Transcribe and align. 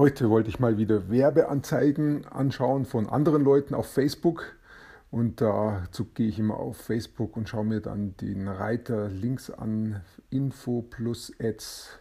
Heute 0.00 0.30
wollte 0.30 0.48
ich 0.48 0.58
mal 0.58 0.78
wieder 0.78 1.10
Werbeanzeigen 1.10 2.24
anschauen 2.24 2.86
von 2.86 3.06
anderen 3.06 3.44
Leuten 3.44 3.74
auf 3.74 3.86
Facebook. 3.86 4.56
Und 5.10 5.42
dazu 5.42 6.06
gehe 6.14 6.28
ich 6.28 6.38
immer 6.38 6.56
auf 6.56 6.78
Facebook 6.78 7.36
und 7.36 7.50
schaue 7.50 7.66
mir 7.66 7.82
dann 7.82 8.16
den 8.16 8.48
Reiter 8.48 9.10
links 9.10 9.50
an, 9.50 10.00
Info 10.30 10.80
plus 10.80 11.34
Ads. 11.38 11.98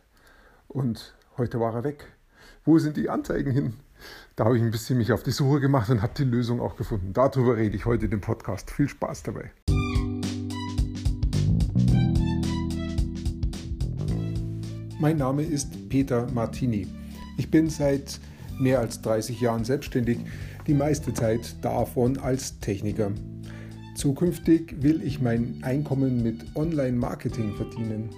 Und 0.70 1.14
heute 1.38 1.60
war 1.60 1.76
er 1.76 1.84
weg. 1.84 2.06
Wo 2.64 2.80
sind 2.80 2.96
die 2.96 3.10
Anzeigen 3.10 3.52
hin? 3.52 3.74
Da 4.38 4.46
habe 4.46 4.56
ich 4.56 4.64
ein 4.64 4.72
bisschen 4.72 4.98
mich 4.98 5.12
auf 5.12 5.24
die 5.24 5.32
Suche 5.32 5.60
gemacht 5.60 5.90
und 5.90 6.02
habe 6.02 6.14
die 6.16 6.24
Lösung 6.24 6.62
auch 6.62 6.78
gefunden. 6.78 7.12
Darüber 7.12 7.58
rede 7.58 7.76
ich 7.76 7.86
heute 7.86 8.06
im 8.06 8.22
Podcast. 8.22 8.72
Viel 8.72 8.88
Spaß 8.88 9.24
dabei. 9.24 9.52
Mein 15.02 15.18
Name 15.18 15.44
ist 15.44 15.90
Peter 15.90 16.32
Martini. 16.32 16.99
Ich 17.40 17.50
bin 17.50 17.70
seit 17.70 18.20
mehr 18.60 18.80
als 18.80 19.02
30 19.02 19.40
Jahren 19.40 19.64
selbstständig, 19.64 20.18
die 20.68 20.74
meiste 20.74 21.14
Zeit 21.14 21.56
davon 21.62 22.18
als 22.18 22.60
Techniker. 22.60 23.14
Zukünftig 23.96 24.76
will 24.82 25.02
ich 25.02 25.22
mein 25.22 25.58
Einkommen 25.62 26.22
mit 26.22 26.54
Online-Marketing 26.58 27.56
verdienen. 27.56 28.10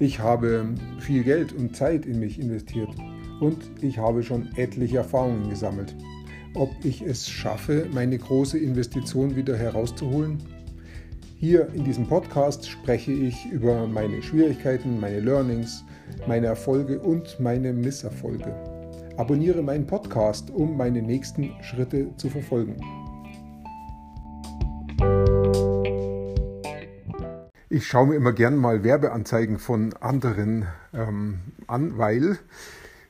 Ich 0.00 0.18
habe 0.18 0.74
viel 0.98 1.22
Geld 1.22 1.52
und 1.52 1.76
Zeit 1.76 2.06
in 2.06 2.18
mich 2.18 2.40
investiert 2.40 2.90
und 3.38 3.70
ich 3.82 3.98
habe 3.98 4.24
schon 4.24 4.48
etliche 4.56 4.96
Erfahrungen 4.96 5.48
gesammelt. 5.48 5.94
Ob 6.54 6.70
ich 6.82 7.02
es 7.02 7.28
schaffe, 7.28 7.86
meine 7.94 8.18
große 8.18 8.58
Investition 8.58 9.36
wieder 9.36 9.56
herauszuholen? 9.56 10.38
Hier 11.38 11.68
in 11.74 11.84
diesem 11.84 12.06
Podcast 12.06 12.66
spreche 12.66 13.12
ich 13.12 13.44
über 13.52 13.86
meine 13.86 14.22
Schwierigkeiten, 14.22 14.98
meine 14.98 15.20
Learnings, 15.20 15.84
meine 16.26 16.46
Erfolge 16.46 16.98
und 16.98 17.38
meine 17.38 17.74
Misserfolge. 17.74 18.54
Abonniere 19.18 19.62
meinen 19.62 19.86
Podcast, 19.86 20.50
um 20.50 20.78
meine 20.78 21.02
nächsten 21.02 21.52
Schritte 21.62 22.16
zu 22.16 22.30
verfolgen. 22.30 22.76
Ich 27.68 27.86
schaue 27.86 28.06
mir 28.06 28.14
immer 28.14 28.32
gern 28.32 28.56
mal 28.56 28.82
Werbeanzeigen 28.82 29.58
von 29.58 29.92
anderen 30.00 30.66
ähm, 30.94 31.40
an, 31.66 31.98
weil 31.98 32.38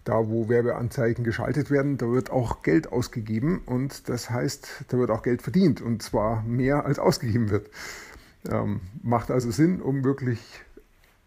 da, 0.03 0.29
wo 0.29 0.49
Werbeanzeigen 0.49 1.23
geschaltet 1.23 1.71
werden, 1.71 1.97
da 1.97 2.11
wird 2.11 2.31
auch 2.31 2.63
Geld 2.65 2.91
ausgegeben 2.91 3.63
und 3.67 4.09
das 4.09 4.31
heißt, 4.31 4.87
da 4.89 4.99
wird 4.99 5.11
auch 5.11 5.23
Geld 5.23 5.43
verdient 5.43 5.81
und 5.81 6.03
zwar 6.03 6.43
mehr 6.43 6.87
als 6.87 6.99
ausgegeben 6.99 7.51
wird. 7.51 7.71
Ähm, 8.51 8.81
macht 9.03 9.31
also 9.31 9.51
Sinn, 9.51 9.81
um 9.81 10.05
wirklich 10.05 10.41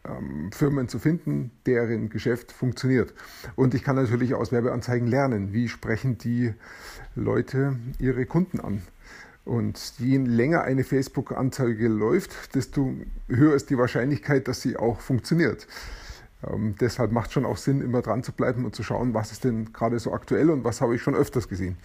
ähm, 0.06 0.52
Firmen 0.52 0.88
zu 0.88 1.00
finden, 1.00 1.52
deren 1.66 2.10
Geschäft 2.10 2.52
funktioniert. 2.52 3.14
Und 3.56 3.74
ich 3.74 3.84
kann 3.84 3.96
natürlich 3.96 4.34
aus 4.34 4.52
Werbeanzeigen 4.52 5.08
lernen, 5.08 5.54
wie 5.54 5.68
sprechen 5.68 6.18
die 6.18 6.54
Leute 7.16 7.76
ihre 8.00 8.26
Kunden 8.26 8.60
an. 8.60 8.82
Und 9.46 9.94
je 9.98 10.18
länger 10.18 10.64
eine 10.64 10.84
Facebook-Anzeige 10.84 11.88
läuft, 11.88 12.56
desto 12.56 12.94
höher 13.28 13.56
ist 13.56 13.70
die 13.70 13.78
Wahrscheinlichkeit, 13.78 14.48
dass 14.48 14.62
sie 14.62 14.78
auch 14.78 15.00
funktioniert. 15.00 15.68
Ähm, 16.48 16.76
deshalb 16.80 17.12
macht 17.12 17.32
schon 17.32 17.46
auch 17.46 17.58
Sinn, 17.58 17.82
immer 17.82 18.02
dran 18.02 18.24
zu 18.24 18.32
bleiben 18.32 18.64
und 18.64 18.76
zu 18.76 18.84
schauen, 18.84 19.14
was 19.14 19.32
ist 19.32 19.44
denn 19.44 19.74
gerade 19.74 20.00
so 20.00 20.14
aktuell 20.14 20.50
und 20.50 20.64
was 20.64 20.82
habe 20.82 20.96
ich 20.96 21.02
schon 21.02 21.16
öfters 21.16 21.50
gesehen. 21.50 21.78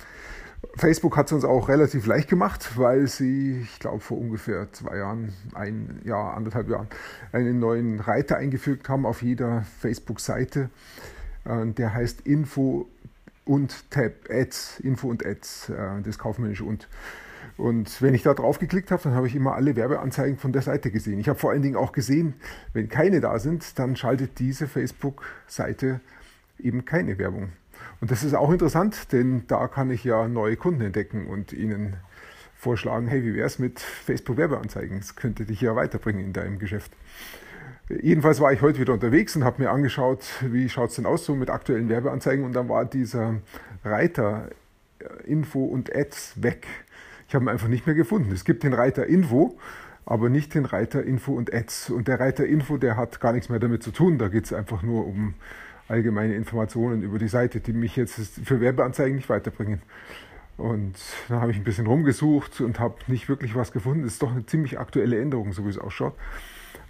Facebook 0.76 1.16
hat 1.16 1.26
es 1.26 1.32
uns 1.32 1.44
auch 1.44 1.68
relativ 1.68 2.06
leicht 2.06 2.28
gemacht, 2.28 2.76
weil 2.76 3.06
sie, 3.06 3.60
ich 3.62 3.78
glaube, 3.78 4.00
vor 4.00 4.18
ungefähr 4.18 4.72
zwei 4.72 4.98
Jahren, 4.98 5.32
ein 5.54 6.00
Jahr, 6.04 6.36
anderthalb 6.36 6.68
Jahren, 6.68 6.88
einen 7.32 7.58
neuen 7.58 8.00
Reiter 8.00 8.36
eingefügt 8.36 8.88
haben 8.88 9.06
auf 9.06 9.22
jeder 9.22 9.62
Facebook-Seite. 9.80 10.70
Äh, 11.44 11.66
der 11.66 11.94
heißt 11.94 12.22
Info 12.26 12.86
und 13.44 13.90
Tab 13.90 14.12
Ads, 14.30 14.80
Info 14.80 15.08
und 15.08 15.24
Ads, 15.24 15.70
äh, 15.70 16.02
das 16.02 16.18
kaufmännische 16.18 16.64
und. 16.64 16.88
Und 17.56 18.02
wenn 18.02 18.14
ich 18.14 18.22
da 18.22 18.34
drauf 18.34 18.58
geklickt 18.58 18.90
habe, 18.90 19.02
dann 19.04 19.14
habe 19.14 19.28
ich 19.28 19.36
immer 19.36 19.54
alle 19.54 19.76
Werbeanzeigen 19.76 20.38
von 20.38 20.52
der 20.52 20.62
Seite 20.62 20.90
gesehen. 20.90 21.20
Ich 21.20 21.28
habe 21.28 21.38
vor 21.38 21.50
allen 21.50 21.62
Dingen 21.62 21.76
auch 21.76 21.92
gesehen, 21.92 22.34
wenn 22.72 22.88
keine 22.88 23.20
da 23.20 23.38
sind, 23.38 23.78
dann 23.78 23.94
schaltet 23.94 24.40
diese 24.40 24.66
Facebook-Seite 24.66 26.00
eben 26.58 26.84
keine 26.84 27.16
Werbung. 27.18 27.52
Und 28.00 28.10
das 28.10 28.22
ist 28.22 28.34
auch 28.34 28.50
interessant, 28.50 29.12
denn 29.12 29.46
da 29.46 29.68
kann 29.68 29.90
ich 29.90 30.04
ja 30.04 30.28
neue 30.28 30.56
Kunden 30.56 30.82
entdecken 30.82 31.26
und 31.26 31.52
ihnen 31.52 31.96
vorschlagen, 32.54 33.06
hey, 33.06 33.22
wie 33.24 33.34
wäre 33.34 33.46
es 33.46 33.58
mit 33.58 33.80
Facebook-Werbeanzeigen? 33.80 34.98
Das 34.98 35.16
könnte 35.16 35.44
dich 35.44 35.60
ja 35.60 35.76
weiterbringen 35.76 36.24
in 36.24 36.32
deinem 36.32 36.58
Geschäft. 36.58 36.92
Jedenfalls 37.88 38.40
war 38.40 38.52
ich 38.52 38.62
heute 38.62 38.80
wieder 38.80 38.94
unterwegs 38.94 39.36
und 39.36 39.44
habe 39.44 39.62
mir 39.62 39.70
angeschaut, 39.70 40.24
wie 40.40 40.70
schaut 40.70 40.90
es 40.90 40.96
denn 40.96 41.04
aus 41.04 41.26
so 41.26 41.34
mit 41.34 41.50
aktuellen 41.50 41.90
Werbeanzeigen 41.90 42.44
und 42.44 42.54
dann 42.54 42.70
war 42.70 42.86
dieser 42.86 43.36
Reiter 43.84 44.48
äh, 44.98 45.30
Info 45.30 45.64
und 45.64 45.94
Ads 45.94 46.42
weg. 46.42 46.66
Ich 47.28 47.34
habe 47.34 47.44
ihn 47.44 47.48
einfach 47.50 47.68
nicht 47.68 47.86
mehr 47.86 47.94
gefunden. 47.94 48.32
Es 48.32 48.44
gibt 48.44 48.62
den 48.62 48.72
Reiter 48.72 49.06
Info, 49.06 49.58
aber 50.06 50.30
nicht 50.30 50.54
den 50.54 50.64
Reiter 50.64 51.02
Info 51.02 51.34
und 51.34 51.52
Ads. 51.52 51.90
Und 51.90 52.08
der 52.08 52.20
Reiter 52.20 52.46
Info, 52.46 52.78
der 52.78 52.96
hat 52.96 53.20
gar 53.20 53.32
nichts 53.32 53.50
mehr 53.50 53.58
damit 53.58 53.82
zu 53.82 53.90
tun. 53.90 54.18
Da 54.18 54.28
geht 54.28 54.46
es 54.46 54.52
einfach 54.54 54.82
nur 54.82 55.06
um 55.06 55.34
allgemeine 55.88 56.34
Informationen 56.34 57.02
über 57.02 57.18
die 57.18 57.28
Seite, 57.28 57.60
die 57.60 57.72
mich 57.72 57.96
jetzt 57.96 58.40
für 58.44 58.60
Werbeanzeigen 58.60 59.16
nicht 59.16 59.28
weiterbringen. 59.28 59.82
Und 60.56 60.94
dann 61.28 61.40
habe 61.40 61.50
ich 61.50 61.56
ein 61.56 61.64
bisschen 61.64 61.86
rumgesucht 61.86 62.60
und 62.60 62.78
habe 62.78 62.96
nicht 63.08 63.28
wirklich 63.28 63.54
was 63.54 63.72
gefunden. 63.72 64.02
Das 64.04 64.12
ist 64.12 64.22
doch 64.22 64.30
eine 64.30 64.46
ziemlich 64.46 64.78
aktuelle 64.78 65.20
Änderung, 65.20 65.52
so 65.52 65.64
wie 65.64 65.70
es 65.70 65.78
ausschaut. 65.78 66.14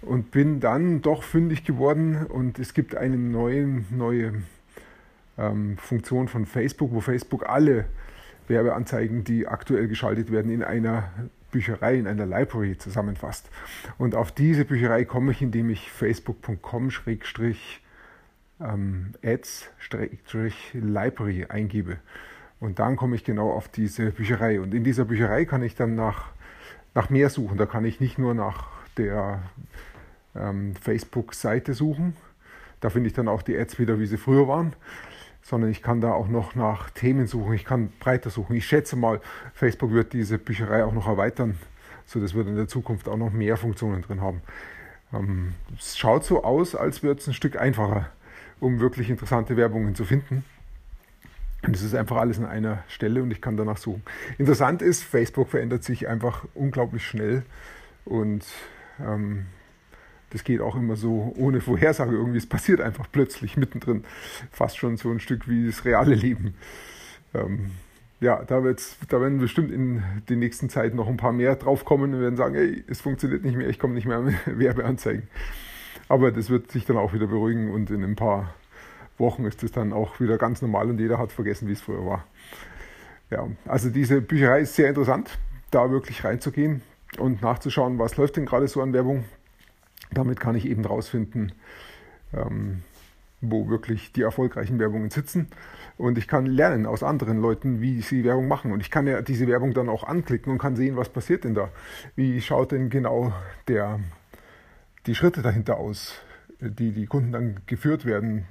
Und 0.01 0.31
bin 0.31 0.59
dann 0.59 1.01
doch 1.01 1.23
fündig 1.23 1.63
geworden 1.63 2.25
und 2.27 2.59
es 2.59 2.73
gibt 2.73 2.95
eine 2.95 3.17
neue, 3.17 3.83
neue 3.89 4.33
ähm, 5.37 5.77
Funktion 5.77 6.27
von 6.27 6.45
Facebook, 6.45 6.91
wo 6.93 7.01
Facebook 7.01 7.49
alle 7.49 7.85
Werbeanzeigen, 8.47 9.23
die 9.23 9.47
aktuell 9.47 9.87
geschaltet 9.87 10.31
werden, 10.31 10.51
in 10.51 10.63
einer 10.63 11.09
Bücherei, 11.51 11.97
in 11.97 12.05
einer 12.05 12.27
Library 12.27 12.77
zusammenfasst. 12.77 13.49
Und 13.97 14.13
auf 14.13 14.31
diese 14.31 14.65
Bücherei 14.65 15.05
komme 15.05 15.31
ich, 15.31 15.41
indem 15.41 15.71
ich 15.71 15.89
facebook.com-schrägstrich 15.91 17.81
ähm, 18.59 19.13
Ads-Library 19.23 21.45
eingebe. 21.49 21.97
Und 22.59 22.79
dann 22.79 22.95
komme 22.95 23.15
ich 23.15 23.23
genau 23.23 23.51
auf 23.51 23.67
diese 23.67 24.11
Bücherei. 24.11 24.59
Und 24.59 24.73
in 24.73 24.83
dieser 24.83 25.05
Bücherei 25.05 25.45
kann 25.45 25.61
ich 25.61 25.75
dann 25.75 25.95
nach, 25.95 26.29
nach 26.93 27.09
mehr 27.09 27.29
suchen. 27.29 27.57
Da 27.57 27.65
kann 27.65 27.85
ich 27.85 27.99
nicht 27.99 28.17
nur 28.17 28.33
nach 28.33 28.67
der 28.97 29.41
ähm, 30.35 30.75
Facebook-Seite 30.75 31.73
suchen. 31.73 32.15
Da 32.79 32.89
finde 32.89 33.07
ich 33.07 33.13
dann 33.13 33.27
auch 33.27 33.41
die 33.41 33.57
Ads 33.57 33.79
wieder, 33.79 33.99
wie 33.99 34.05
sie 34.05 34.17
früher 34.17 34.47
waren. 34.47 34.73
Sondern 35.41 35.69
ich 35.69 35.83
kann 35.83 36.01
da 36.01 36.13
auch 36.13 36.27
noch 36.27 36.55
nach 36.55 36.89
Themen 36.89 37.27
suchen. 37.27 37.53
Ich 37.53 37.65
kann 37.65 37.91
breiter 37.99 38.29
suchen. 38.29 38.55
Ich 38.55 38.65
schätze 38.65 38.95
mal, 38.95 39.21
Facebook 39.53 39.91
wird 39.91 40.13
diese 40.13 40.39
Bücherei 40.39 40.85
auch 40.85 40.93
noch 40.93 41.07
erweitern. 41.07 41.57
So, 42.05 42.19
das 42.19 42.33
wird 42.33 42.47
in 42.47 42.55
der 42.55 42.67
Zukunft 42.67 43.07
auch 43.07 43.17
noch 43.17 43.31
mehr 43.31 43.57
Funktionen 43.57 44.01
drin 44.01 44.21
haben. 44.21 44.41
Ähm, 45.13 45.53
es 45.77 45.97
schaut 45.97 46.23
so 46.23 46.43
aus, 46.43 46.75
als 46.75 47.03
würde 47.03 47.19
es 47.19 47.27
ein 47.27 47.33
Stück 47.33 47.59
einfacher 47.59 48.09
um 48.59 48.79
wirklich 48.79 49.09
interessante 49.09 49.57
Werbungen 49.57 49.95
zu 49.95 50.05
finden. 50.05 50.43
Und 51.65 51.75
es 51.75 51.81
ist 51.81 51.95
einfach 51.95 52.17
alles 52.17 52.37
an 52.37 52.45
einer 52.45 52.83
Stelle 52.87 53.23
und 53.23 53.31
ich 53.31 53.41
kann 53.41 53.57
danach 53.57 53.77
suchen. 53.77 54.03
Interessant 54.37 54.81
ist, 54.81 55.03
Facebook 55.03 55.49
verändert 55.49 55.83
sich 55.83 56.07
einfach 56.07 56.45
unglaublich 56.53 57.05
schnell 57.05 57.43
und 58.05 58.45
ähm, 58.99 59.45
das 60.29 60.43
geht 60.43 60.61
auch 60.61 60.75
immer 60.75 60.95
so 60.95 61.33
ohne 61.37 61.61
Vorhersage 61.61 62.15
irgendwie. 62.15 62.37
Es 62.37 62.45
passiert 62.45 62.81
einfach 62.81 63.07
plötzlich 63.11 63.57
mittendrin. 63.57 64.03
Fast 64.51 64.77
schon 64.77 64.97
so 64.97 65.09
ein 65.09 65.19
Stück 65.19 65.47
wie 65.47 65.65
das 65.65 65.85
reale 65.85 66.13
Leben. 66.13 66.55
Ähm, 67.33 67.71
ja, 68.19 68.43
da, 68.43 68.63
wird's, 68.63 68.97
da 69.07 69.19
werden 69.21 69.39
bestimmt 69.39 69.71
in 69.71 70.03
den 70.29 70.39
nächsten 70.39 70.69
Zeiten 70.69 70.97
noch 70.97 71.07
ein 71.07 71.17
paar 71.17 71.31
mehr 71.31 71.55
draufkommen 71.55 72.13
und 72.13 72.21
werden 72.21 72.37
sagen, 72.37 72.55
hey, 72.55 72.83
es 72.87 73.01
funktioniert 73.01 73.43
nicht 73.43 73.57
mehr, 73.57 73.69
ich 73.69 73.79
komme 73.79 73.93
nicht 73.93 74.07
mehr 74.07 74.17
an 74.17 74.35
Werbeanzeigen. 74.45 75.27
Aber 76.07 76.31
das 76.31 76.49
wird 76.49 76.71
sich 76.71 76.85
dann 76.85 76.97
auch 76.97 77.13
wieder 77.13 77.27
beruhigen 77.27 77.71
und 77.71 77.89
in 77.89 78.03
ein 78.03 78.15
paar 78.15 78.53
Wochen 79.17 79.45
ist 79.45 79.63
es 79.63 79.71
dann 79.71 79.93
auch 79.93 80.19
wieder 80.19 80.37
ganz 80.37 80.61
normal 80.61 80.89
und 80.89 80.99
jeder 80.99 81.17
hat 81.17 81.31
vergessen, 81.31 81.67
wie 81.67 81.73
es 81.73 81.81
früher 81.81 82.05
war. 82.05 82.25
Ja, 83.31 83.47
also 83.65 83.89
diese 83.89 84.21
Bücherei 84.21 84.61
ist 84.61 84.75
sehr 84.75 84.89
interessant, 84.89 85.37
da 85.71 85.89
wirklich 85.89 86.23
reinzugehen 86.23 86.81
und 87.17 87.41
nachzuschauen, 87.41 87.97
was 87.97 88.17
läuft 88.17 88.37
denn 88.37 88.45
gerade 88.45 88.67
so 88.67 88.81
an 88.81 88.93
Werbung. 88.93 89.25
Damit 90.11 90.39
kann 90.39 90.55
ich 90.55 90.67
eben 90.67 90.85
rausfinden, 90.85 91.53
ähm, 92.33 92.83
wo 93.41 93.67
wirklich 93.69 94.11
die 94.11 94.21
erfolgreichen 94.21 94.79
Werbungen 94.79 95.09
sitzen. 95.09 95.47
Und 95.97 96.17
ich 96.17 96.27
kann 96.27 96.45
lernen 96.45 96.85
aus 96.85 97.03
anderen 97.03 97.41
Leuten, 97.41 97.81
wie 97.81 98.01
sie 98.01 98.23
Werbung 98.23 98.47
machen. 98.47 98.71
Und 98.71 98.81
ich 98.81 98.91
kann 98.91 99.07
ja 99.07 99.21
diese 99.21 99.47
Werbung 99.47 99.73
dann 99.73 99.89
auch 99.89 100.03
anklicken 100.03 100.51
und 100.51 100.59
kann 100.59 100.75
sehen, 100.75 100.97
was 100.97 101.09
passiert 101.09 101.45
denn 101.45 101.55
da. 101.55 101.69
Wie 102.15 102.41
schaut 102.41 102.71
denn 102.71 102.89
genau 102.89 103.33
der 103.67 103.99
die 105.05 105.15
Schritte 105.15 105.41
dahinter 105.41 105.77
aus, 105.77 106.15
die 106.59 106.91
die 106.91 107.05
Kunden 107.05 107.31
dann 107.31 107.61
geführt 107.65 108.05
werden, 108.05 108.45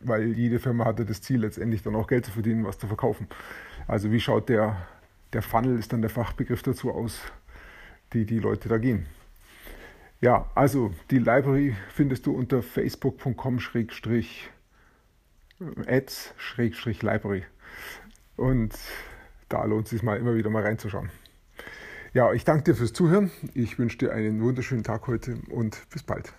weil 0.00 0.32
jede 0.32 0.58
Firma 0.58 0.84
hatte 0.84 1.04
das 1.04 1.22
Ziel, 1.22 1.40
letztendlich 1.40 1.82
dann 1.82 1.94
auch 1.94 2.06
Geld 2.06 2.26
zu 2.26 2.32
verdienen, 2.32 2.64
was 2.64 2.78
zu 2.78 2.86
verkaufen. 2.86 3.28
Also 3.86 4.10
wie 4.10 4.20
schaut 4.20 4.48
der, 4.48 4.76
der 5.32 5.42
Funnel, 5.42 5.78
ist 5.78 5.92
dann 5.92 6.00
der 6.02 6.10
Fachbegriff 6.10 6.62
dazu 6.62 6.92
aus, 6.92 7.20
die 8.12 8.24
die 8.24 8.38
Leute 8.38 8.68
da 8.68 8.78
gehen. 8.78 9.06
Ja, 10.20 10.50
also 10.54 10.92
die 11.10 11.18
Library 11.18 11.76
findest 11.88 12.26
du 12.26 12.32
unter 12.32 12.62
facebook.com 12.62 13.58
ads-library. 15.86 17.44
Und 18.36 18.74
da 19.48 19.64
lohnt 19.64 19.84
es 19.84 19.90
sich 19.90 20.02
mal 20.02 20.18
immer 20.18 20.34
wieder 20.34 20.50
mal 20.50 20.62
reinzuschauen. 20.62 21.10
Ja, 22.14 22.30
ich 22.34 22.44
danke 22.44 22.64
dir 22.64 22.74
fürs 22.74 22.92
Zuhören. 22.92 23.30
Ich 23.54 23.78
wünsche 23.78 23.96
dir 23.96 24.12
einen 24.12 24.42
wunderschönen 24.42 24.84
Tag 24.84 25.06
heute 25.06 25.38
und 25.48 25.78
bis 25.88 26.02
bald. 26.02 26.30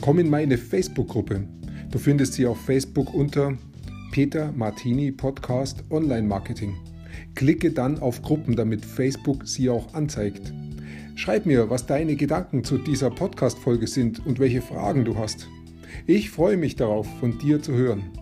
Komm 0.00 0.20
in 0.20 0.30
meine 0.30 0.56
Facebook-Gruppe. 0.56 1.48
Du 1.90 1.98
findest 1.98 2.34
sie 2.34 2.46
auf 2.46 2.64
Facebook 2.64 3.12
unter 3.12 3.58
Peter 4.12 4.52
Martini 4.52 5.10
Podcast 5.10 5.82
Online 5.90 6.28
Marketing. 6.28 6.76
Klicke 7.34 7.72
dann 7.72 7.98
auf 7.98 8.22
Gruppen, 8.22 8.54
damit 8.54 8.84
Facebook 8.84 9.48
sie 9.48 9.68
auch 9.68 9.94
anzeigt. 9.94 10.52
Schreib 11.16 11.44
mir, 11.44 11.70
was 11.70 11.86
deine 11.86 12.14
Gedanken 12.14 12.62
zu 12.62 12.78
dieser 12.78 13.10
Podcast-Folge 13.10 13.88
sind 13.88 14.24
und 14.24 14.38
welche 14.38 14.62
Fragen 14.62 15.04
du 15.04 15.18
hast. 15.18 15.48
Ich 16.06 16.30
freue 16.30 16.56
mich 16.56 16.76
darauf, 16.76 17.08
von 17.18 17.36
dir 17.40 17.60
zu 17.60 17.72
hören. 17.72 18.21